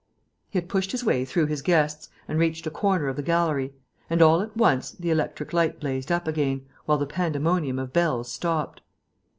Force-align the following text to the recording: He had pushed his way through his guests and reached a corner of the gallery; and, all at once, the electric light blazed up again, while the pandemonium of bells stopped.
He 0.49 0.57
had 0.57 0.67
pushed 0.67 0.93
his 0.93 1.03
way 1.03 1.25
through 1.25 1.45
his 1.45 1.61
guests 1.61 2.09
and 2.27 2.39
reached 2.39 2.65
a 2.65 2.71
corner 2.71 3.07
of 3.07 3.17
the 3.17 3.21
gallery; 3.21 3.75
and, 4.09 4.19
all 4.19 4.41
at 4.41 4.57
once, 4.57 4.89
the 4.93 5.11
electric 5.11 5.53
light 5.53 5.79
blazed 5.79 6.11
up 6.11 6.27
again, 6.27 6.65
while 6.87 6.97
the 6.97 7.05
pandemonium 7.05 7.77
of 7.77 7.93
bells 7.93 8.31
stopped. 8.31 8.81